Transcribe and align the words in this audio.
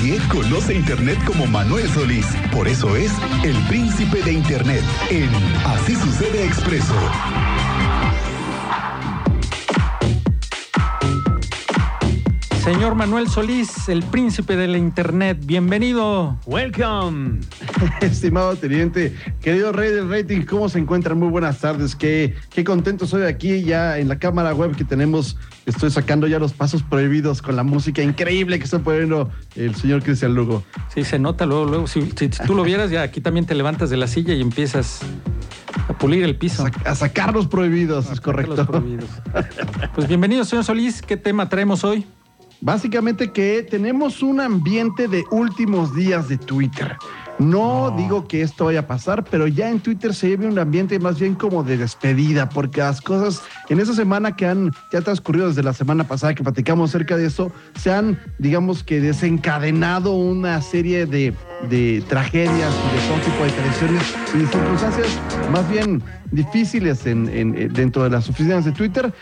Nadie 0.00 0.18
conoce 0.28 0.72
Internet 0.72 1.18
como 1.26 1.46
Manuel 1.46 1.86
Solís. 1.90 2.24
Por 2.50 2.66
eso 2.66 2.96
es 2.96 3.12
el 3.44 3.54
príncipe 3.68 4.22
de 4.22 4.32
Internet 4.32 4.82
en 5.10 5.28
Así 5.66 5.94
sucede 5.94 6.46
expreso. 6.46 6.94
Señor 12.64 12.94
Manuel 12.94 13.28
Solís, 13.28 13.90
el 13.90 14.02
príncipe 14.02 14.56
de 14.56 14.68
la 14.68 14.78
Internet, 14.78 15.40
bienvenido. 15.44 16.38
Welcome. 16.46 17.40
Estimado 18.00 18.56
teniente, 18.56 19.14
querido 19.40 19.72
rey 19.72 19.90
del 19.90 20.08
rating, 20.08 20.42
¿cómo 20.42 20.68
se 20.68 20.78
encuentran? 20.78 21.18
Muy 21.18 21.28
buenas 21.28 21.58
tardes. 21.58 21.94
Qué, 21.96 22.34
qué 22.50 22.64
contento 22.64 23.06
soy 23.06 23.22
aquí 23.22 23.62
ya 23.62 23.98
en 23.98 24.08
la 24.08 24.18
cámara 24.18 24.54
web 24.54 24.76
que 24.76 24.84
tenemos. 24.84 25.36
Estoy 25.66 25.90
sacando 25.90 26.26
ya 26.26 26.38
los 26.38 26.52
pasos 26.52 26.82
prohibidos 26.82 27.42
con 27.42 27.56
la 27.56 27.62
música 27.62 28.02
increíble 28.02 28.58
que 28.58 28.64
está 28.64 28.80
poniendo 28.80 29.30
el 29.56 29.74
señor 29.74 30.02
Cristian 30.02 30.34
Lugo. 30.34 30.62
Sí, 30.94 31.04
se 31.04 31.18
nota 31.18 31.46
luego, 31.46 31.64
luego. 31.66 31.86
Si, 31.86 32.02
si 32.16 32.28
tú 32.28 32.54
lo 32.54 32.62
vieras, 32.62 32.90
ya 32.90 33.02
aquí 33.02 33.20
también 33.20 33.46
te 33.46 33.54
levantas 33.54 33.90
de 33.90 33.96
la 33.96 34.06
silla 34.06 34.34
y 34.34 34.40
empiezas 34.40 35.00
a 35.88 35.92
pulir 35.98 36.24
el 36.24 36.36
piso. 36.36 36.64
A, 36.84 36.94
sacar 36.94 37.34
los 37.34 37.46
prohibidos, 37.46 38.10
es 38.10 38.20
correcto. 38.20 38.56
Los 38.56 38.66
prohibidos. 38.66 39.10
Pues 39.94 40.08
bienvenido, 40.08 40.44
señor 40.44 40.64
Solís. 40.64 41.02
¿Qué 41.02 41.16
tema 41.16 41.48
traemos 41.48 41.84
hoy? 41.84 42.06
Básicamente 42.60 43.32
que 43.32 43.66
tenemos 43.68 44.22
un 44.22 44.40
ambiente 44.40 45.08
de 45.08 45.24
últimos 45.30 45.94
días 45.94 46.28
de 46.28 46.36
Twitter. 46.36 46.96
No, 47.40 47.94
digo 47.96 48.28
que 48.28 48.42
esto 48.42 48.66
vaya 48.66 48.80
a 48.80 48.86
pasar, 48.86 49.24
pero 49.24 49.46
ya 49.46 49.70
en 49.70 49.80
Twitter 49.80 50.14
se 50.14 50.28
vive 50.28 50.46
un 50.46 50.58
ambiente 50.58 50.98
más 50.98 51.18
bien 51.18 51.34
como 51.34 51.62
de 51.62 51.78
despedida, 51.78 52.50
porque 52.50 52.80
las 52.80 53.00
cosas 53.00 53.42
en 53.70 53.80
esa 53.80 53.94
semana 53.94 54.36
que 54.36 54.46
han 54.46 54.72
ya 54.92 55.00
transcurrido 55.00 55.48
desde 55.48 55.62
la 55.62 55.72
semana 55.72 56.04
pasada 56.04 56.34
que 56.34 56.42
platicamos 56.42 56.90
acerca 56.90 57.16
de 57.16 57.24
eso, 57.24 57.50
se 57.78 57.90
han, 57.90 58.18
digamos 58.38 58.84
que 58.84 59.00
desencadenado 59.00 60.12
una 60.12 60.60
serie 60.60 61.06
de, 61.06 61.32
de 61.70 62.04
tragedias 62.08 62.74
y 62.74 62.96
de 62.96 63.08
todo 63.08 63.20
tipo 63.24 63.44
de 63.44 63.50
traiciones 63.52 64.14
y 64.34 64.46
circunstancias 64.46 65.08
más 65.50 65.66
bien 65.70 66.02
difíciles 66.32 67.06
en, 67.06 67.26
en, 67.30 67.72
dentro 67.72 68.04
de 68.04 68.10
las 68.10 68.28
oficinas 68.28 68.66
de 68.66 68.72
Twitter. 68.72 69.14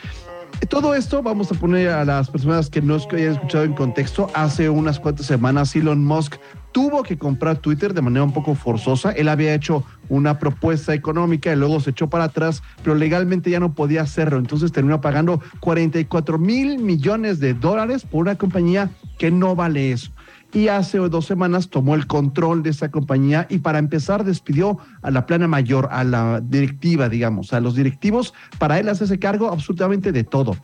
Todo 0.68 0.94
esto 0.94 1.22
vamos 1.22 1.52
a 1.52 1.54
poner 1.54 1.90
a 1.90 2.04
las 2.04 2.30
personas 2.30 2.68
que 2.68 2.82
no 2.82 2.96
hayan 2.96 3.32
escuchado 3.32 3.62
en 3.62 3.74
contexto. 3.74 4.28
Hace 4.34 4.68
unas 4.68 4.98
cuantas 4.98 5.26
semanas 5.26 5.76
Elon 5.76 6.04
Musk 6.04 6.34
tuvo 6.72 7.02
que 7.02 7.18
comprar 7.18 7.58
Twitter 7.58 7.94
de 7.94 8.02
manera 8.02 8.24
un 8.24 8.32
poco 8.32 8.54
forzosa. 8.54 9.12
Él 9.12 9.28
había 9.28 9.54
hecho 9.54 9.84
una 10.08 10.38
propuesta 10.38 10.94
económica 10.94 11.52
y 11.52 11.56
luego 11.56 11.80
se 11.80 11.90
echó 11.90 12.08
para 12.08 12.24
atrás, 12.24 12.62
pero 12.82 12.94
legalmente 12.94 13.50
ya 13.50 13.60
no 13.60 13.74
podía 13.74 14.02
hacerlo. 14.02 14.38
Entonces 14.38 14.72
terminó 14.72 15.00
pagando 15.00 15.40
44 15.60 16.38
mil 16.38 16.78
millones 16.78 17.40
de 17.40 17.54
dólares 17.54 18.04
por 18.04 18.22
una 18.22 18.36
compañía 18.36 18.90
que 19.18 19.30
no 19.30 19.54
vale 19.54 19.92
eso 19.92 20.12
y 20.52 20.68
hace 20.68 20.98
dos 20.98 21.26
semanas 21.26 21.68
tomó 21.68 21.94
el 21.94 22.06
control 22.06 22.62
de 22.62 22.70
esa 22.70 22.90
compañía 22.90 23.46
y 23.50 23.58
para 23.58 23.78
empezar 23.78 24.24
despidió 24.24 24.78
a 25.02 25.10
la 25.10 25.26
plana 25.26 25.46
mayor, 25.46 25.88
a 25.90 26.04
la 26.04 26.40
directiva, 26.40 27.08
digamos, 27.08 27.52
a 27.52 27.60
los 27.60 27.74
directivos, 27.74 28.32
para 28.58 28.78
él 28.78 28.88
hacerse 28.88 29.18
cargo 29.18 29.50
absolutamente 29.50 30.12
de 30.12 30.24
todo. 30.24 30.56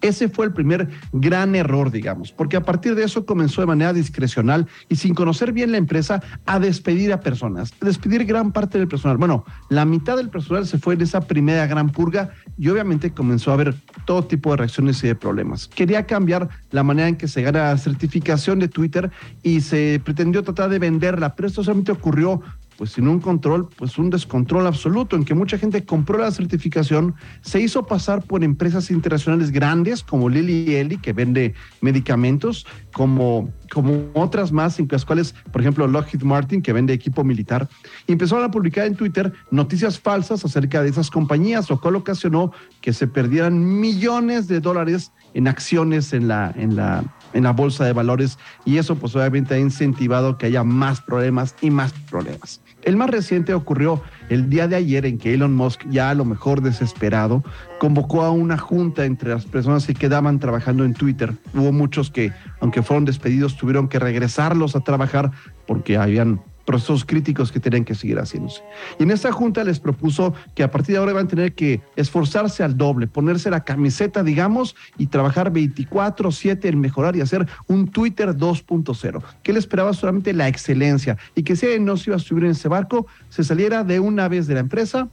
Ese 0.00 0.28
fue 0.28 0.46
el 0.46 0.52
primer 0.52 0.88
gran 1.12 1.54
error, 1.54 1.90
digamos, 1.90 2.30
porque 2.32 2.56
a 2.56 2.62
partir 2.62 2.94
de 2.94 3.04
eso 3.04 3.26
comenzó 3.26 3.60
de 3.60 3.66
manera 3.66 3.92
discrecional 3.92 4.66
y 4.88 4.96
sin 4.96 5.14
conocer 5.14 5.52
bien 5.52 5.72
la 5.72 5.78
empresa 5.78 6.22
a 6.46 6.60
despedir 6.60 7.12
a 7.12 7.20
personas, 7.20 7.72
a 7.80 7.84
despedir 7.84 8.24
gran 8.24 8.52
parte 8.52 8.78
del 8.78 8.86
personal. 8.86 9.16
Bueno, 9.16 9.44
la 9.68 9.84
mitad 9.84 10.16
del 10.16 10.28
personal 10.28 10.66
se 10.66 10.78
fue 10.78 10.94
en 10.94 11.00
esa 11.00 11.22
primera 11.22 11.66
gran 11.66 11.90
purga 11.90 12.30
y 12.56 12.68
obviamente 12.68 13.12
comenzó 13.12 13.50
a 13.50 13.54
haber 13.54 13.74
todo 14.04 14.24
tipo 14.24 14.50
de 14.50 14.58
reacciones 14.58 15.02
y 15.02 15.08
de 15.08 15.14
problemas. 15.14 15.66
Quería 15.68 16.06
cambiar 16.06 16.48
la 16.70 16.82
manera 16.82 17.08
en 17.08 17.16
que 17.16 17.28
se 17.28 17.42
gana 17.42 17.70
la 17.70 17.78
certificación 17.78 18.60
de 18.60 18.68
Twitter 18.68 19.10
y 19.42 19.60
se 19.60 20.00
pretendió 20.04 20.42
tratar 20.42 20.70
de 20.70 20.78
venderla, 20.78 21.34
pero 21.34 21.48
esto 21.48 21.64
solamente 21.64 21.92
ocurrió 21.92 22.40
pues 22.78 22.92
sin 22.92 23.08
un 23.08 23.18
control, 23.18 23.68
pues 23.76 23.98
un 23.98 24.08
descontrol 24.08 24.64
absoluto, 24.64 25.16
en 25.16 25.24
que 25.24 25.34
mucha 25.34 25.58
gente 25.58 25.84
compró 25.84 26.16
la 26.16 26.30
certificación, 26.30 27.16
se 27.40 27.60
hizo 27.60 27.84
pasar 27.86 28.22
por 28.22 28.44
empresas 28.44 28.92
internacionales 28.92 29.50
grandes 29.50 30.04
como 30.04 30.28
Lilly 30.28 30.76
Eli, 30.76 30.96
que 30.96 31.12
vende 31.12 31.54
medicamentos, 31.80 32.66
como, 32.92 33.52
como 33.72 34.04
otras 34.14 34.52
más, 34.52 34.78
en 34.78 34.86
las 34.88 35.04
cuales, 35.04 35.34
por 35.50 35.60
ejemplo, 35.60 35.88
Lockheed 35.88 36.22
Martin, 36.22 36.62
que 36.62 36.72
vende 36.72 36.92
equipo 36.92 37.24
militar, 37.24 37.68
y 38.06 38.12
empezaron 38.12 38.44
a 38.44 38.50
publicar 38.52 38.86
en 38.86 38.94
Twitter 38.94 39.32
noticias 39.50 39.98
falsas 39.98 40.44
acerca 40.44 40.80
de 40.80 40.90
esas 40.90 41.10
compañías, 41.10 41.68
lo 41.68 41.80
cual 41.80 41.96
ocasionó 41.96 42.52
que 42.80 42.92
se 42.92 43.08
perdieran 43.08 43.80
millones 43.80 44.46
de 44.46 44.60
dólares 44.60 45.10
en 45.34 45.48
acciones 45.48 46.12
en 46.12 46.28
la, 46.28 46.54
en 46.56 46.76
la, 46.76 47.02
en 47.32 47.42
la 47.42 47.50
bolsa 47.50 47.84
de 47.84 47.92
valores, 47.92 48.38
y 48.64 48.76
eso 48.76 48.94
pues 48.94 49.16
obviamente 49.16 49.54
ha 49.54 49.58
incentivado 49.58 50.38
que 50.38 50.46
haya 50.46 50.62
más 50.62 51.00
problemas 51.00 51.56
y 51.60 51.70
más 51.70 51.92
problemas. 52.08 52.60
El 52.82 52.96
más 52.96 53.10
reciente 53.10 53.54
ocurrió 53.54 54.02
el 54.28 54.48
día 54.48 54.68
de 54.68 54.76
ayer 54.76 55.04
en 55.04 55.18
que 55.18 55.34
Elon 55.34 55.54
Musk, 55.54 55.82
ya 55.90 56.10
a 56.10 56.14
lo 56.14 56.24
mejor 56.24 56.62
desesperado, 56.62 57.42
convocó 57.80 58.22
a 58.22 58.30
una 58.30 58.56
junta 58.56 59.04
entre 59.04 59.30
las 59.30 59.46
personas 59.46 59.86
que 59.86 59.94
quedaban 59.94 60.38
trabajando 60.38 60.84
en 60.84 60.94
Twitter. 60.94 61.34
Hubo 61.54 61.72
muchos 61.72 62.10
que, 62.10 62.32
aunque 62.60 62.82
fueron 62.82 63.04
despedidos, 63.04 63.56
tuvieron 63.56 63.88
que 63.88 63.98
regresarlos 63.98 64.76
a 64.76 64.80
trabajar 64.80 65.32
porque 65.66 65.96
habían 65.96 66.40
procesos 66.68 67.06
críticos 67.06 67.50
que 67.50 67.60
tenían 67.60 67.82
que 67.82 67.94
seguir 67.94 68.18
haciéndose. 68.18 68.60
Y 68.98 69.04
en 69.04 69.10
esta 69.10 69.32
junta 69.32 69.64
les 69.64 69.80
propuso 69.80 70.34
que 70.54 70.62
a 70.62 70.70
partir 70.70 70.92
de 70.92 70.98
ahora 70.98 71.14
van 71.14 71.24
a 71.24 71.28
tener 71.28 71.54
que 71.54 71.80
esforzarse 71.96 72.62
al 72.62 72.76
doble, 72.76 73.06
ponerse 73.06 73.48
la 73.48 73.64
camiseta, 73.64 74.22
digamos, 74.22 74.76
y 74.98 75.06
trabajar 75.06 75.50
24/7 75.50 76.68
en 76.68 76.78
mejorar 76.78 77.16
y 77.16 77.22
hacer 77.22 77.46
un 77.68 77.88
Twitter 77.88 78.36
2.0. 78.36 79.22
Que 79.42 79.52
él 79.52 79.56
esperaba 79.56 79.94
solamente 79.94 80.34
la 80.34 80.46
excelencia 80.46 81.16
y 81.34 81.42
que 81.42 81.56
si 81.56 81.64
él 81.64 81.86
no 81.86 81.96
se 81.96 82.10
iba 82.10 82.16
a 82.16 82.20
subir 82.20 82.44
en 82.44 82.50
ese 82.50 82.68
barco, 82.68 83.06
se 83.30 83.44
saliera 83.44 83.82
de 83.82 83.98
una 83.98 84.28
vez 84.28 84.46
de 84.46 84.52
la 84.52 84.60
empresa 84.60 85.08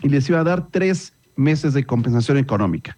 y 0.00 0.08
les 0.08 0.26
iba 0.30 0.40
a 0.40 0.44
dar 0.44 0.68
tres 0.68 1.12
meses 1.36 1.74
de 1.74 1.84
compensación 1.84 2.38
económica 2.38 2.96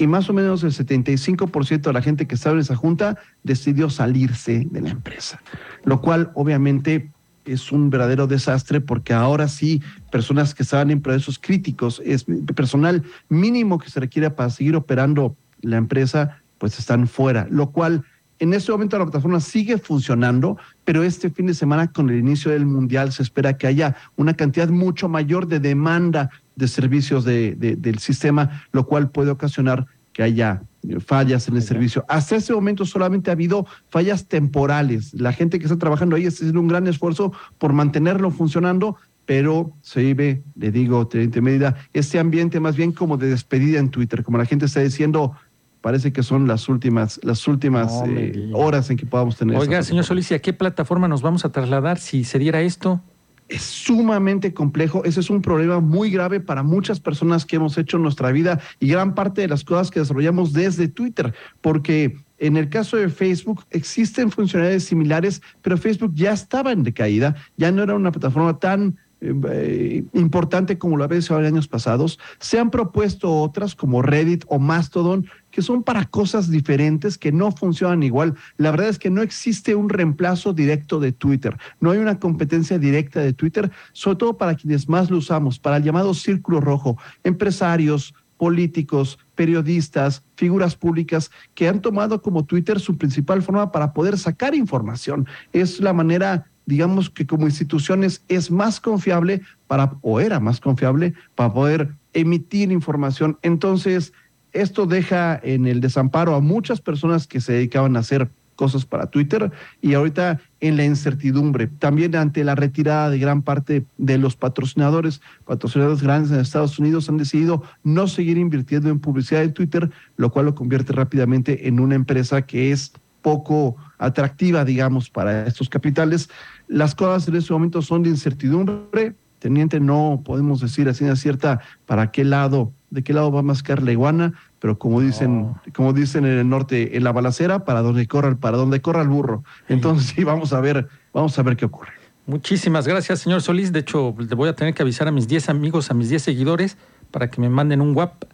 y 0.00 0.06
más 0.06 0.30
o 0.30 0.32
menos 0.32 0.64
el 0.64 0.72
75% 0.72 1.82
de 1.82 1.92
la 1.92 2.00
gente 2.00 2.26
que 2.26 2.34
estaba 2.34 2.54
en 2.54 2.62
esa 2.62 2.74
junta 2.74 3.18
decidió 3.42 3.90
salirse 3.90 4.66
de 4.70 4.80
la 4.80 4.88
empresa, 4.88 5.42
lo 5.84 6.00
cual 6.00 6.30
obviamente 6.34 7.10
es 7.44 7.70
un 7.70 7.90
verdadero 7.90 8.26
desastre 8.26 8.80
porque 8.80 9.12
ahora 9.12 9.46
sí 9.46 9.82
personas 10.10 10.54
que 10.54 10.62
estaban 10.62 10.90
en 10.90 11.02
procesos 11.02 11.38
críticos, 11.38 12.00
es 12.02 12.24
personal 12.54 13.02
mínimo 13.28 13.78
que 13.78 13.90
se 13.90 14.00
requiere 14.00 14.30
para 14.30 14.48
seguir 14.48 14.74
operando 14.74 15.36
la 15.60 15.76
empresa, 15.76 16.40
pues 16.56 16.78
están 16.78 17.06
fuera, 17.06 17.46
lo 17.50 17.70
cual 17.70 18.04
en 18.40 18.54
este 18.54 18.72
momento 18.72 18.98
la 18.98 19.04
plataforma 19.04 19.38
sigue 19.38 19.76
funcionando, 19.78 20.56
pero 20.84 21.04
este 21.04 21.30
fin 21.30 21.46
de 21.46 21.54
semana 21.54 21.92
con 21.92 22.08
el 22.08 22.18
inicio 22.18 22.50
del 22.50 22.64
Mundial 22.64 23.12
se 23.12 23.22
espera 23.22 23.56
que 23.58 23.66
haya 23.66 23.94
una 24.16 24.34
cantidad 24.34 24.68
mucho 24.70 25.08
mayor 25.08 25.46
de 25.46 25.60
demanda 25.60 26.30
de 26.56 26.66
servicios 26.66 27.24
de, 27.24 27.54
del 27.54 27.98
sistema, 27.98 28.64
lo 28.72 28.86
cual 28.86 29.10
puede 29.10 29.30
ocasionar 29.30 29.86
que 30.14 30.22
haya 30.22 30.62
fallas 31.04 31.48
en 31.48 31.56
el 31.56 31.62
servicio. 31.62 32.04
Hasta 32.08 32.36
ese 32.36 32.54
momento 32.54 32.86
solamente 32.86 33.30
ha 33.30 33.34
habido 33.34 33.66
fallas 33.90 34.26
temporales. 34.26 35.12
La 35.12 35.34
gente 35.34 35.58
que 35.58 35.66
está 35.66 35.78
trabajando 35.78 36.16
ahí 36.16 36.24
está 36.24 36.38
haciendo 36.38 36.60
un 36.60 36.68
gran 36.68 36.86
esfuerzo 36.86 37.32
por 37.58 37.74
mantenerlo 37.74 38.30
funcionando, 38.30 38.96
pero 39.26 39.72
se 39.82 40.00
vive, 40.00 40.42
le 40.56 40.72
digo, 40.72 41.06
teniente 41.06 41.42
medida, 41.42 41.76
este 41.92 42.18
ambiente 42.18 42.58
más 42.58 42.74
bien 42.74 42.92
como 42.92 43.18
de 43.18 43.28
despedida 43.28 43.78
en 43.78 43.90
Twitter, 43.90 44.24
como 44.24 44.38
la 44.38 44.46
gente 44.46 44.64
está 44.64 44.80
diciendo, 44.80 45.36
parece 45.80 46.12
que 46.12 46.22
son 46.22 46.46
las 46.46 46.68
últimas, 46.68 47.20
las 47.22 47.46
últimas 47.48 48.02
eh, 48.06 48.50
horas 48.52 48.90
en 48.90 48.96
que 48.96 49.06
podamos 49.06 49.36
tener. 49.36 49.56
Oiga, 49.56 49.82
señor 49.82 50.04
Solís, 50.04 50.30
¿y 50.30 50.34
a 50.34 50.38
qué 50.40 50.52
plataforma 50.52 51.08
nos 51.08 51.22
vamos 51.22 51.44
a 51.44 51.52
trasladar 51.52 51.98
si 51.98 52.24
se 52.24 52.38
diera 52.38 52.60
esto? 52.60 53.02
es 53.50 53.62
sumamente 53.62 54.54
complejo. 54.54 55.04
Ese 55.04 55.20
es 55.20 55.28
un 55.28 55.42
problema 55.42 55.80
muy 55.80 56.10
grave 56.10 56.40
para 56.40 56.62
muchas 56.62 57.00
personas 57.00 57.44
que 57.44 57.56
hemos 57.56 57.76
hecho 57.76 57.96
en 57.96 58.04
nuestra 58.04 58.30
vida 58.30 58.60
y 58.78 58.88
gran 58.88 59.14
parte 59.14 59.42
de 59.42 59.48
las 59.48 59.64
cosas 59.64 59.90
que 59.90 60.00
desarrollamos 60.00 60.52
desde 60.52 60.88
Twitter, 60.88 61.34
porque 61.60 62.16
en 62.38 62.56
el 62.56 62.70
caso 62.70 62.96
de 62.96 63.10
Facebook 63.10 63.64
existen 63.70 64.30
funcionalidades 64.30 64.84
similares, 64.84 65.42
pero 65.60 65.76
Facebook 65.76 66.12
ya 66.14 66.32
estaba 66.32 66.72
en 66.72 66.84
decaída, 66.84 67.34
ya 67.56 67.70
no 67.72 67.82
era 67.82 67.94
una 67.94 68.12
plataforma 68.12 68.58
tan 68.58 68.96
eh, 69.20 70.04
importante 70.14 70.78
como 70.78 70.96
lo 70.96 71.04
había 71.04 71.20
sido 71.20 71.40
en 71.40 71.46
años 71.46 71.68
pasados. 71.68 72.18
Se 72.38 72.58
han 72.58 72.70
propuesto 72.70 73.30
otras 73.32 73.74
como 73.74 74.02
Reddit 74.02 74.44
o 74.48 74.58
Mastodon 74.58 75.26
que 75.50 75.62
son 75.62 75.82
para 75.82 76.04
cosas 76.04 76.50
diferentes 76.50 77.18
que 77.18 77.32
no 77.32 77.52
funcionan 77.52 78.02
igual. 78.02 78.34
La 78.56 78.70
verdad 78.70 78.88
es 78.88 78.98
que 78.98 79.10
no 79.10 79.20
existe 79.22 79.74
un 79.74 79.88
reemplazo 79.88 80.52
directo 80.52 81.00
de 81.00 81.12
Twitter. 81.12 81.56
No 81.80 81.90
hay 81.90 81.98
una 81.98 82.18
competencia 82.18 82.78
directa 82.78 83.20
de 83.20 83.32
Twitter, 83.32 83.70
sobre 83.92 84.16
todo 84.16 84.36
para 84.36 84.54
quienes 84.54 84.88
más 84.88 85.10
lo 85.10 85.18
usamos, 85.18 85.58
para 85.58 85.78
el 85.78 85.82
llamado 85.82 86.14
círculo 86.14 86.60
rojo, 86.60 86.96
empresarios, 87.24 88.14
políticos, 88.40 89.18
periodistas, 89.34 90.24
figuras 90.34 90.74
públicas 90.74 91.30
que 91.54 91.68
han 91.68 91.82
tomado 91.82 92.22
como 92.22 92.46
Twitter 92.46 92.80
su 92.80 92.96
principal 92.96 93.42
forma 93.42 93.70
para 93.70 93.92
poder 93.92 94.16
sacar 94.16 94.54
información. 94.54 95.26
Es 95.52 95.78
la 95.80 95.92
manera 95.92 96.46
digamos 96.70 97.10
que 97.10 97.26
como 97.26 97.46
instituciones 97.46 98.22
es 98.28 98.50
más 98.50 98.80
confiable 98.80 99.42
para, 99.66 99.92
o 100.02 100.20
era 100.20 100.38
más 100.38 100.60
confiable 100.60 101.14
para 101.34 101.52
poder 101.52 101.90
emitir 102.12 102.70
información. 102.70 103.38
Entonces, 103.42 104.12
esto 104.52 104.86
deja 104.86 105.38
en 105.42 105.66
el 105.66 105.80
desamparo 105.80 106.34
a 106.34 106.40
muchas 106.40 106.80
personas 106.80 107.26
que 107.26 107.40
se 107.40 107.52
dedicaban 107.54 107.96
a 107.96 108.00
hacer 108.00 108.30
cosas 108.54 108.84
para 108.84 109.06
Twitter 109.06 109.50
y 109.80 109.94
ahorita 109.94 110.38
en 110.60 110.76
la 110.76 110.84
incertidumbre, 110.84 111.66
también 111.66 112.14
ante 112.14 112.44
la 112.44 112.54
retirada 112.54 113.10
de 113.10 113.18
gran 113.18 113.42
parte 113.42 113.86
de 113.96 114.18
los 114.18 114.36
patrocinadores, 114.36 115.22
patrocinadores 115.46 116.02
grandes 116.02 116.30
en 116.30 116.40
Estados 116.40 116.78
Unidos 116.78 117.08
han 117.08 117.16
decidido 117.16 117.62
no 117.82 118.06
seguir 118.06 118.36
invirtiendo 118.36 118.90
en 118.90 119.00
publicidad 119.00 119.40
de 119.40 119.48
Twitter, 119.48 119.90
lo 120.16 120.30
cual 120.30 120.46
lo 120.46 120.54
convierte 120.54 120.92
rápidamente 120.92 121.68
en 121.68 121.80
una 121.80 121.94
empresa 121.94 122.42
que 122.42 122.70
es 122.70 122.92
poco 123.22 123.76
atractiva, 123.98 124.64
digamos, 124.64 125.10
para 125.10 125.46
estos 125.46 125.68
capitales. 125.68 126.30
Las 126.68 126.94
cosas 126.94 127.28
en 127.28 127.36
este 127.36 127.52
momento 127.52 127.82
son 127.82 128.02
de 128.02 128.10
incertidumbre. 128.10 129.14
Teniente, 129.38 129.80
no 129.80 130.20
podemos 130.24 130.60
decir 130.60 130.88
así 130.88 131.04
de 131.04 131.16
cierta 131.16 131.60
para 131.86 132.10
qué 132.10 132.24
lado, 132.24 132.72
de 132.90 133.02
qué 133.02 133.12
lado 133.14 133.32
va 133.32 133.40
a 133.40 133.42
mascar 133.42 133.82
la 133.82 133.92
iguana, 133.92 134.34
pero 134.58 134.78
como 134.78 135.00
dicen, 135.00 135.54
como 135.74 135.92
dicen 135.94 136.26
en 136.26 136.38
el 136.38 136.48
norte, 136.48 136.96
en 136.96 137.04
la 137.04 137.12
balacera, 137.12 137.64
para 137.64 137.80
donde 137.80 138.06
corra, 138.06 138.34
para 138.36 138.58
donde 138.58 138.82
corra 138.82 139.00
el 139.00 139.08
burro. 139.08 139.42
Entonces 139.68 140.12
sí, 140.14 140.24
vamos 140.24 140.52
a 140.52 140.60
ver, 140.60 140.88
vamos 141.14 141.38
a 141.38 141.42
ver 141.42 141.56
qué 141.56 141.64
ocurre. 141.64 141.92
Muchísimas 142.26 142.86
gracias, 142.86 143.20
señor 143.20 143.40
Solís. 143.40 143.72
De 143.72 143.80
hecho, 143.80 144.14
le 144.18 144.34
voy 144.34 144.48
a 144.48 144.54
tener 144.54 144.74
que 144.74 144.82
avisar 144.82 145.08
a 145.08 145.10
mis 145.10 145.26
10 145.26 145.48
amigos, 145.48 145.90
a 145.90 145.94
mis 145.94 146.10
10 146.10 146.22
seguidores, 146.22 146.76
para 147.10 147.30
que 147.30 147.40
me 147.40 147.48
manden 147.48 147.80
un 147.80 147.96
WhatsApp 147.96 148.24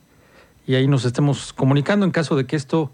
y 0.66 0.74
ahí 0.74 0.88
nos 0.88 1.04
estemos 1.04 1.52
comunicando 1.52 2.04
en 2.04 2.10
caso 2.10 2.36
de 2.36 2.46
que 2.46 2.56
esto 2.56 2.90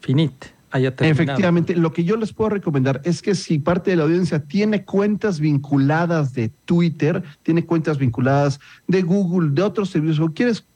finite. 0.00 0.52
Efectivamente, 0.72 1.76
lo 1.76 1.92
que 1.92 2.04
yo 2.04 2.16
les 2.16 2.32
puedo 2.32 2.50
recomendar 2.50 3.00
es 3.04 3.20
que 3.20 3.34
si 3.34 3.58
parte 3.58 3.90
de 3.90 3.96
la 3.96 4.04
audiencia 4.04 4.40
tiene 4.40 4.84
cuentas 4.84 5.38
vinculadas 5.38 6.32
de 6.32 6.48
Twitter, 6.64 7.22
tiene 7.42 7.66
cuentas 7.66 7.98
vinculadas 7.98 8.58
de 8.86 9.02
Google, 9.02 9.50
de 9.52 9.62
otros 9.62 9.90
servicios, 9.90 10.20
o 10.20 10.32
quieres 10.32 10.66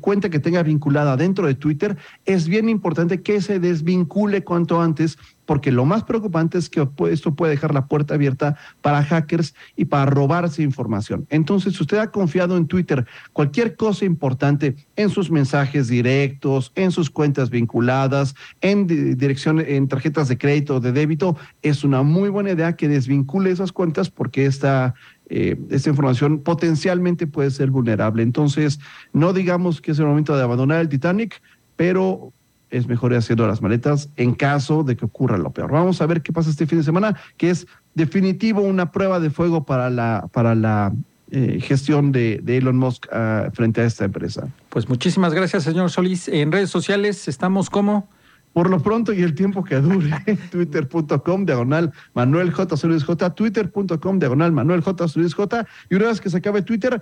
cuenta 0.00 0.30
que 0.30 0.38
tenga 0.38 0.62
vinculada 0.62 1.16
dentro 1.16 1.46
de 1.46 1.54
Twitter, 1.54 1.96
es 2.24 2.48
bien 2.48 2.68
importante 2.68 3.22
que 3.22 3.40
se 3.40 3.60
desvincule 3.60 4.44
cuanto 4.44 4.80
antes 4.80 5.18
porque 5.48 5.72
lo 5.72 5.86
más 5.86 6.04
preocupante 6.04 6.58
es 6.58 6.68
que 6.68 6.86
esto 7.10 7.34
puede 7.34 7.52
dejar 7.52 7.72
la 7.72 7.86
puerta 7.86 8.12
abierta 8.12 8.58
para 8.82 9.02
hackers 9.02 9.54
y 9.76 9.86
para 9.86 10.04
robarse 10.04 10.62
información. 10.62 11.26
Entonces, 11.30 11.74
si 11.74 11.82
usted 11.82 11.96
ha 11.96 12.10
confiado 12.10 12.58
en 12.58 12.66
Twitter 12.66 13.06
cualquier 13.32 13.74
cosa 13.74 14.04
importante 14.04 14.76
en 14.94 15.08
sus 15.08 15.30
mensajes 15.30 15.88
directos, 15.88 16.70
en 16.74 16.92
sus 16.92 17.08
cuentas 17.08 17.48
vinculadas, 17.48 18.34
en 18.60 18.86
dirección, 18.86 19.58
en 19.60 19.88
tarjetas 19.88 20.28
de 20.28 20.36
crédito 20.36 20.76
o 20.76 20.80
de 20.80 20.92
débito, 20.92 21.38
es 21.62 21.82
una 21.82 22.02
muy 22.02 22.28
buena 22.28 22.50
idea 22.50 22.76
que 22.76 22.86
desvincule 22.86 23.50
esas 23.50 23.72
cuentas 23.72 24.10
porque 24.10 24.44
esta 24.44 24.94
eh, 25.28 25.56
esta 25.70 25.90
información 25.90 26.40
potencialmente 26.40 27.26
puede 27.26 27.50
ser 27.50 27.70
vulnerable. 27.70 28.22
Entonces, 28.22 28.80
no 29.12 29.32
digamos 29.32 29.80
que 29.80 29.92
es 29.92 29.98
el 29.98 30.06
momento 30.06 30.36
de 30.36 30.42
abandonar 30.42 30.80
el 30.80 30.88
Titanic, 30.88 31.42
pero 31.76 32.32
es 32.70 32.86
mejor 32.86 33.12
ir 33.12 33.18
haciendo 33.18 33.46
las 33.46 33.62
maletas 33.62 34.10
en 34.16 34.34
caso 34.34 34.82
de 34.84 34.96
que 34.96 35.04
ocurra 35.04 35.38
lo 35.38 35.50
peor. 35.50 35.70
Vamos 35.70 36.00
a 36.00 36.06
ver 36.06 36.22
qué 36.22 36.32
pasa 36.32 36.50
este 36.50 36.66
fin 36.66 36.78
de 36.78 36.84
semana, 36.84 37.16
que 37.36 37.50
es 37.50 37.66
definitivo 37.94 38.62
una 38.62 38.92
prueba 38.92 39.20
de 39.20 39.30
fuego 39.30 39.64
para 39.64 39.90
la, 39.90 40.28
para 40.32 40.54
la 40.54 40.92
eh, 41.30 41.60
gestión 41.60 42.12
de, 42.12 42.42
Elon 42.46 42.76
Musk 42.76 43.06
ah, 43.12 43.50
frente 43.52 43.80
a 43.80 43.84
esta 43.84 44.04
empresa. 44.04 44.48
Pues 44.68 44.88
muchísimas 44.88 45.34
gracias, 45.34 45.64
señor 45.64 45.90
Solís. 45.90 46.28
En 46.28 46.52
redes 46.52 46.70
sociales 46.70 47.28
estamos 47.28 47.70
como... 47.70 48.08
Por 48.52 48.70
lo 48.70 48.80
pronto 48.80 49.12
y 49.12 49.22
el 49.22 49.34
tiempo 49.34 49.62
que 49.62 49.76
dure, 49.76 50.10
twitter.com 50.50 51.44
diagonal 51.44 51.92
Manuel 52.14 52.50
J. 52.50 52.76
Solís 52.76 53.04
J, 53.04 53.34
twitter.com 53.34 54.18
diagonal 54.18 54.52
Manuel 54.52 54.80
J. 54.80 55.08
Solís 55.08 55.34
J. 55.34 55.66
Y 55.90 55.94
una 55.94 56.06
vez 56.06 56.20
que 56.20 56.30
se 56.30 56.38
acabe 56.38 56.62
Twitter, 56.62 57.00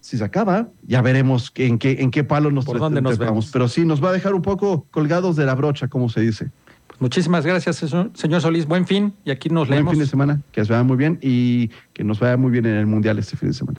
si 0.00 0.18
se 0.18 0.24
acaba, 0.24 0.68
ya 0.82 1.00
veremos 1.00 1.52
en 1.54 1.78
qué, 1.78 1.98
en 2.00 2.10
qué 2.10 2.24
palo 2.24 2.50
nos, 2.50 2.64
¿Por 2.64 2.78
dónde 2.78 3.00
nos 3.00 3.18
vamos. 3.18 3.50
Pero 3.52 3.68
sí, 3.68 3.86
nos 3.86 4.02
va 4.02 4.10
a 4.10 4.12
dejar 4.12 4.34
un 4.34 4.42
poco 4.42 4.86
colgados 4.90 5.36
de 5.36 5.46
la 5.46 5.54
brocha, 5.54 5.88
como 5.88 6.08
se 6.08 6.20
dice. 6.20 6.50
Pues 6.88 7.00
muchísimas 7.00 7.46
gracias, 7.46 7.76
señor 8.14 8.40
Solís. 8.40 8.66
Buen 8.66 8.86
fin 8.86 9.14
y 9.24 9.30
aquí 9.30 9.48
nos 9.48 9.68
leemos. 9.68 9.86
Buen 9.86 9.96
fin 9.96 10.04
de 10.04 10.10
semana, 10.10 10.40
que 10.50 10.60
os 10.60 10.68
vaya 10.68 10.82
muy 10.82 10.96
bien 10.96 11.18
y 11.22 11.68
que 11.92 12.04
nos 12.04 12.18
vaya 12.18 12.36
muy 12.36 12.50
bien 12.50 12.66
en 12.66 12.76
el 12.76 12.86
Mundial 12.86 13.18
este 13.18 13.36
fin 13.36 13.50
de 13.50 13.54
semana. 13.54 13.78